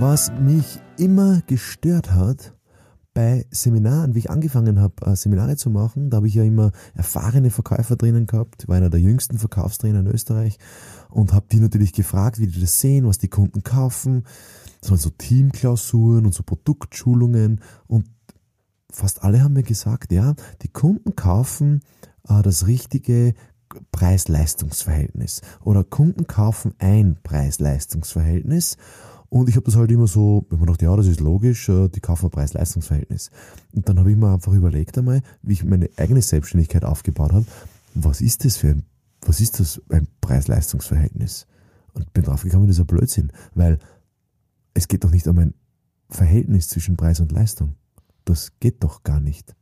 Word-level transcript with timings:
Was 0.00 0.32
mich 0.32 0.80
immer 0.96 1.42
gestört 1.46 2.10
hat 2.12 2.54
bei 3.12 3.44
Seminaren, 3.50 4.14
wie 4.14 4.20
ich 4.20 4.30
angefangen 4.30 4.80
habe, 4.80 4.94
äh, 5.04 5.14
Seminare 5.14 5.56
zu 5.56 5.68
machen, 5.68 6.08
da 6.08 6.16
habe 6.16 6.26
ich 6.26 6.32
ja 6.32 6.42
immer 6.42 6.72
erfahrene 6.94 7.50
Verkäufer 7.50 7.96
drinnen 7.96 8.26
gehabt, 8.26 8.66
war 8.66 8.78
einer 8.78 8.88
der 8.88 8.98
jüngsten 8.98 9.36
Verkaufstrainer 9.36 10.00
in 10.00 10.06
Österreich 10.06 10.58
und 11.10 11.34
habe 11.34 11.48
die 11.52 11.60
natürlich 11.60 11.92
gefragt, 11.92 12.38
wie 12.38 12.46
die 12.46 12.62
das 12.62 12.80
sehen, 12.80 13.06
was 13.06 13.18
die 13.18 13.28
Kunden 13.28 13.62
kaufen. 13.62 14.24
Das 14.80 14.90
waren 14.90 14.98
so 14.98 15.10
Teamklausuren 15.10 16.24
und 16.24 16.32
so 16.32 16.44
Produktschulungen 16.44 17.60
und 17.86 18.06
fast 18.90 19.22
alle 19.22 19.42
haben 19.42 19.52
mir 19.52 19.64
gesagt, 19.64 20.12
ja, 20.12 20.34
die 20.62 20.68
Kunden 20.68 21.14
kaufen 21.14 21.82
äh, 22.26 22.40
das 22.40 22.66
richtige 22.66 23.34
Preis-Leistungs-Verhältnis 23.92 25.42
oder 25.62 25.84
Kunden 25.84 26.26
kaufen 26.26 26.72
ein 26.78 27.18
Preis-Leistungs-Verhältnis 27.22 28.78
und 29.30 29.48
ich 29.48 29.54
habe 29.54 29.64
das 29.64 29.76
halt 29.76 29.90
immer 29.92 30.08
so, 30.08 30.44
wenn 30.50 30.58
man 30.58 30.66
dachte, 30.66 30.84
ja, 30.86 30.96
das 30.96 31.06
ist 31.06 31.20
logisch, 31.20 31.68
äh, 31.68 31.88
die 31.88 32.00
kaufen 32.00 32.26
ein 32.26 32.30
Preis-Leistungs-Verhältnis. 32.30 33.30
Und 33.72 33.88
dann 33.88 34.00
habe 34.00 34.10
ich 34.10 34.16
mir 34.16 34.34
einfach 34.34 34.52
überlegt 34.52 34.98
einmal, 34.98 35.22
wie 35.42 35.52
ich 35.52 35.64
meine 35.64 35.88
eigene 35.96 36.20
Selbstständigkeit 36.20 36.84
aufgebaut 36.84 37.32
habe, 37.32 37.46
was 37.94 38.20
ist 38.20 38.44
das 38.44 38.56
für 38.56 38.70
ein, 38.70 38.82
was 39.22 39.40
ist 39.40 39.60
das 39.60 39.80
ein 39.88 40.08
Preis-Leistungs-Verhältnis? 40.20 41.46
Und 41.92 42.12
bin 42.12 42.24
draufgekommen, 42.24 42.66
das 42.66 42.76
ist 42.76 42.80
ein 42.80 42.86
Blödsinn, 42.86 43.32
weil 43.54 43.78
es 44.74 44.88
geht 44.88 45.04
doch 45.04 45.12
nicht 45.12 45.28
um 45.28 45.38
ein 45.38 45.54
Verhältnis 46.08 46.68
zwischen 46.68 46.96
Preis 46.96 47.20
und 47.20 47.30
Leistung. 47.30 47.76
Das 48.24 48.52
geht 48.58 48.82
doch 48.82 49.04
gar 49.04 49.20
nicht. 49.20 49.54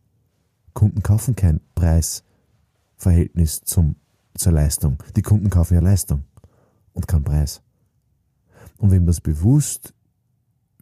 Kunden 0.73 1.03
kaufen 1.03 1.37
kein 1.37 1.61
Preisverhältnis 1.75 3.61
zum, 3.65 3.97
zur 4.35 4.53
Leistung. 4.53 5.03
Die 5.15 5.23
Kunden 5.23 5.51
kaufen 5.51 5.75
ja 5.75 5.81
Leistung 5.81 6.25
und 6.95 7.07
keinen 7.07 7.25
Preis. 7.25 7.61
Und 8.79 8.91
wem 8.91 9.07
das 9.07 9.21
bewusst 9.21 9.93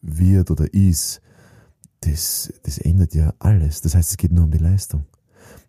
wird 0.03 0.51
oder 0.51 0.73
ist, 0.73 1.21
das, 2.01 2.53
das 2.63 2.79
ändert 2.79 3.15
ja 3.15 3.35
alles. 3.39 3.81
Das 3.81 3.95
heißt, 3.95 4.11
es 4.11 4.17
geht 4.17 4.33
nur 4.33 4.45
um 4.45 4.51
die 4.51 4.59
Leistung. 4.59 5.05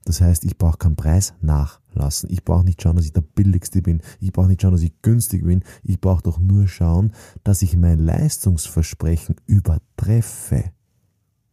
Das 0.06 0.22
heißt, 0.22 0.46
ich 0.46 0.58
brauche 0.58 0.78
keinen 0.78 0.96
Preis 0.96 1.34
nachlassen. 1.42 2.30
Ich 2.32 2.46
brauche 2.46 2.64
nicht 2.64 2.82
schauen, 2.82 2.96
dass 2.96 3.06
ich 3.06 3.14
der 3.14 3.22
billigste 3.22 3.82
bin. 3.82 4.02
Ich 4.20 4.32
brauche 4.32 4.48
nicht 4.48 4.62
schauen, 4.62 4.72
dass 4.72 4.82
ich 4.82 5.02
günstig 5.02 5.44
bin. 5.44 5.64
Ich 5.84 6.00
brauche 6.00 6.24
doch 6.24 6.40
nur 6.40 6.68
schauen, 6.68 7.14
dass 7.44 7.62
ich 7.62 7.76
mein 7.76 8.00
Leistungsversprechen 8.00 9.36
übertreffe. 9.48 10.72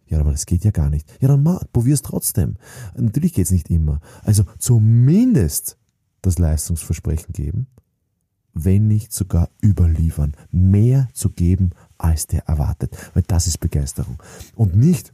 Ja, 0.06 0.20
aber 0.20 0.30
das 0.30 0.46
geht 0.46 0.64
ja 0.64 0.70
gar 0.70 0.90
nicht. 0.90 1.10
Ja, 1.20 1.28
dann 1.28 1.42
probier 1.72 1.94
es 1.94 2.02
trotzdem. 2.02 2.56
Natürlich 2.96 3.34
geht 3.34 3.46
es 3.46 3.50
nicht 3.50 3.70
immer. 3.70 4.00
Also 4.22 4.44
zumindest 4.58 5.78
das 6.22 6.38
Leistungsversprechen 6.38 7.32
geben 7.32 7.66
wenn 8.54 8.86
nicht 8.86 9.12
sogar 9.12 9.50
überliefern, 9.62 10.32
mehr 10.50 11.08
zu 11.12 11.30
geben, 11.30 11.70
als 11.98 12.26
der 12.26 12.46
erwartet, 12.46 12.96
weil 13.14 13.24
das 13.26 13.46
ist 13.46 13.58
Begeisterung. 13.58 14.22
Und 14.54 14.76
nicht 14.76 15.12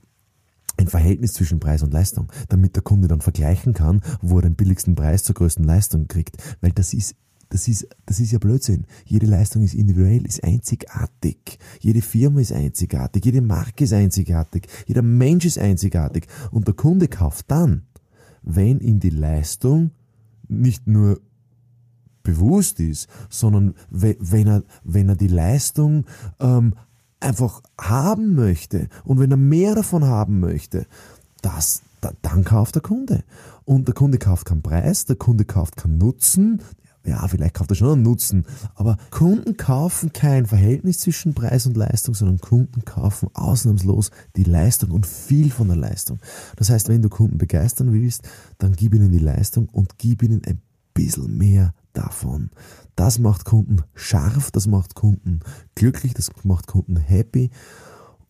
ein 0.77 0.89
Verhältnis 0.89 1.33
zwischen 1.33 1.61
Preis 1.61 1.83
und 1.83 1.93
Leistung, 1.93 2.31
damit 2.49 2.77
der 2.77 2.83
Kunde 2.83 3.09
dann 3.09 3.21
vergleichen 3.21 3.75
kann, 3.75 4.03
wo 4.23 4.39
er 4.39 4.43
den 4.43 4.55
billigsten 4.55 4.95
Preis 4.95 5.25
zur 5.25 5.35
größten 5.35 5.65
Leistung 5.65 6.09
kriegt, 6.09 6.37
weil 6.61 6.73
das 6.73 6.95
ist 6.95 7.17
das 7.51 7.67
ist, 7.67 7.89
das 8.07 8.21
ist 8.21 8.31
ja 8.31 8.39
Blödsinn. 8.39 8.87
Jede 9.05 9.27
Leistung 9.27 9.65
ist 9.65 9.75
individuell, 9.75 10.25
ist 10.25 10.45
einzigartig. 10.45 11.59
Jede 11.81 12.01
Firma 12.01 12.41
ist 12.41 12.53
einzigartig, 12.53 13.25
jede 13.25 13.41
Marke 13.41 13.85
ist 13.85 13.93
einzigartig, 13.93 14.69
jeder 14.87 15.03
Mensch 15.03 15.45
ist 15.45 15.59
einzigartig. 15.59 16.29
Und 16.53 16.69
der 16.69 16.75
Kunde 16.75 17.09
kauft 17.09 17.51
dann, 17.51 17.83
wenn 18.43 18.79
ihm 18.79 19.01
die 19.01 19.11
Leistung 19.11 19.91
nicht 20.47 20.87
nur 20.87 21.21
bewusst 22.31 22.81
ist, 22.81 23.09
sondern 23.29 23.75
wenn 23.91 24.47
er, 24.47 24.63
wenn 24.85 25.09
er 25.09 25.17
die 25.17 25.29
Leistung 25.29 26.05
ähm, 26.39 26.75
einfach 27.21 27.63
haben 27.79 28.35
möchte 28.35 28.89
und 29.05 29.19
wenn 29.19 29.31
er 29.31 29.37
mehr 29.37 29.75
davon 29.75 30.05
haben 30.05 30.41
möchte, 30.41 30.87
das, 31.43 31.83
da, 32.01 32.13
dann 32.23 32.45
kauft 32.45 32.75
der 32.75 32.83
Kunde. 32.83 33.25
Und 33.65 33.87
der 33.87 33.95
Kunde 33.95 34.19
kauft 34.19 34.47
keinen 34.47 34.63
Preis, 34.63 35.05
der 35.05 35.17
Kunde 35.17 35.45
kauft 35.45 35.77
keinen 35.77 35.99
Nutzen, 35.99 36.61
ja, 37.05 37.27
vielleicht 37.29 37.55
kauft 37.55 37.71
er 37.71 37.77
schon 37.77 37.93
einen 37.93 38.03
Nutzen, 38.03 38.45
aber 38.75 38.99
Kunden 39.11 39.57
kaufen 39.57 40.13
kein 40.13 40.45
Verhältnis 40.45 40.99
zwischen 40.99 41.35
Preis 41.35 41.67
und 41.67 41.77
Leistung, 41.77 42.15
sondern 42.15 42.41
Kunden 42.41 42.85
kaufen 42.85 43.31
ausnahmslos 43.33 44.11
die 44.37 44.45
Leistung 44.45 44.91
und 44.91 45.07
viel 45.07 45.51
von 45.51 45.69
der 45.69 45.79
Leistung. 45.79 46.19
Das 46.57 46.69
heißt, 46.69 46.89
wenn 46.89 47.01
du 47.01 47.09
Kunden 47.09 47.39
begeistern 47.39 47.93
willst, 47.93 48.29
dann 48.59 48.73
gib 48.73 48.95
ihnen 48.95 49.13
die 49.13 49.19
Leistung 49.19 49.69
und 49.71 49.97
gib 49.99 50.23
ihnen 50.23 50.43
ein 50.47 50.61
bisschen 51.05 51.37
mehr 51.37 51.75
davon. 51.93 52.51
Das 52.95 53.19
macht 53.19 53.45
Kunden 53.45 53.83
scharf, 53.95 54.51
das 54.51 54.67
macht 54.67 54.95
Kunden 54.95 55.41
glücklich, 55.75 56.15
das 56.15 56.31
macht 56.45 56.67
Kunden 56.67 56.97
happy 56.97 57.51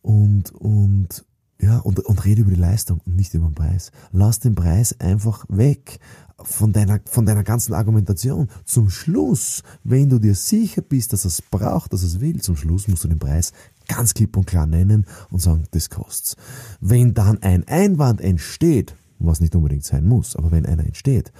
und, 0.01 0.51
und, 0.51 1.25
ja, 1.59 1.79
und, 1.79 1.99
und 1.99 2.25
rede 2.25 2.41
über 2.41 2.51
die 2.51 2.59
Leistung 2.59 3.01
und 3.05 3.15
nicht 3.15 3.33
über 3.33 3.47
den 3.47 3.55
Preis. 3.55 3.91
Lass 4.11 4.39
den 4.39 4.55
Preis 4.55 4.99
einfach 4.99 5.45
weg 5.49 5.99
von 6.41 6.73
deiner, 6.73 7.01
von 7.05 7.25
deiner 7.25 7.43
ganzen 7.43 7.73
Argumentation. 7.73 8.47
Zum 8.65 8.89
Schluss, 8.89 9.61
wenn 9.83 10.09
du 10.09 10.17
dir 10.17 10.33
sicher 10.33 10.81
bist, 10.81 11.13
dass 11.13 11.25
es 11.25 11.41
braucht, 11.41 11.93
dass 11.93 12.03
es 12.03 12.19
will, 12.19 12.41
zum 12.41 12.55
Schluss 12.55 12.87
musst 12.87 13.03
du 13.03 13.09
den 13.09 13.19
Preis 13.19 13.51
ganz 13.87 14.13
klipp 14.13 14.37
und 14.37 14.47
klar 14.47 14.65
nennen 14.65 15.05
und 15.29 15.41
sagen, 15.41 15.65
das 15.71 15.89
kostet's. 15.89 16.37
Wenn 16.79 17.13
dann 17.13 17.43
ein 17.43 17.67
Einwand 17.67 18.21
entsteht, 18.21 18.95
was 19.19 19.41
nicht 19.41 19.55
unbedingt 19.55 19.83
sein 19.83 20.07
muss, 20.07 20.35
aber 20.35 20.51
wenn 20.51 20.65
einer 20.65 20.85
entsteht, 20.85 21.31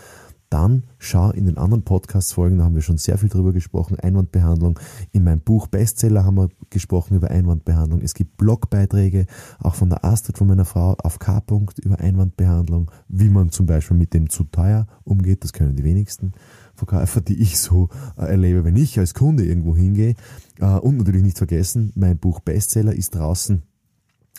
dann 0.51 0.83
schau 0.99 1.31
in 1.31 1.45
den 1.45 1.57
anderen 1.57 1.83
Podcast-Folgen, 1.83 2.57
da 2.57 2.65
haben 2.65 2.75
wir 2.75 2.81
schon 2.81 2.97
sehr 2.97 3.17
viel 3.17 3.29
drüber 3.29 3.53
gesprochen, 3.53 3.97
Einwandbehandlung. 3.97 4.79
In 5.11 5.23
meinem 5.23 5.39
Buch 5.39 5.67
Bestseller 5.67 6.25
haben 6.25 6.35
wir 6.35 6.49
gesprochen 6.69 7.15
über 7.15 7.31
Einwandbehandlung. 7.31 8.01
Es 8.01 8.13
gibt 8.13 8.37
Blogbeiträge, 8.37 9.27
auch 9.59 9.75
von 9.75 9.89
der 9.89 10.03
Astrid, 10.03 10.37
von 10.37 10.47
meiner 10.47 10.65
Frau, 10.65 10.95
auf 11.03 11.19
K. 11.19 11.41
über 11.81 11.99
Einwandbehandlung, 11.99 12.91
wie 13.07 13.29
man 13.29 13.49
zum 13.49 13.65
Beispiel 13.65 13.97
mit 13.97 14.13
dem 14.13 14.29
zu 14.29 14.43
teuer 14.43 14.87
umgeht. 15.03 15.43
Das 15.43 15.53
können 15.53 15.75
die 15.75 15.85
wenigsten 15.85 16.33
Verkäufer, 16.75 17.21
die 17.21 17.41
ich 17.41 17.57
so 17.57 17.89
äh, 18.17 18.25
erlebe, 18.25 18.63
wenn 18.63 18.75
ich 18.75 18.99
als 18.99 19.13
Kunde 19.13 19.45
irgendwo 19.45 19.75
hingehe. 19.75 20.15
Äh, 20.59 20.65
und 20.65 20.97
natürlich 20.97 21.23
nicht 21.23 21.37
vergessen, 21.37 21.93
mein 21.95 22.17
Buch 22.17 22.41
Bestseller 22.41 22.93
ist 22.93 23.15
draußen 23.15 23.63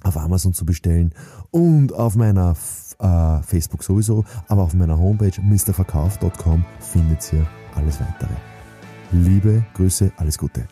auf 0.03 0.17
Amazon 0.17 0.53
zu 0.53 0.67
bestellen 0.67 1.15
und 1.50 1.93
auf 1.93 2.17
meiner 2.17 2.56
äh, 3.03 3.43
Facebook 3.43 3.83
sowieso, 3.83 4.25
aber 4.49 4.63
auf 4.63 4.75
meiner 4.75 4.99
Homepage 4.99 5.41
mrverkauf.com 5.41 6.65
findet 6.81 7.33
ihr 7.33 7.47
alles 7.75 8.01
weitere. 8.01 8.35
Liebe 9.11 9.65
Grüße, 9.75 10.13
alles 10.17 10.39
Gute. 10.39 10.67